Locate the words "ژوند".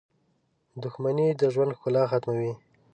1.53-1.75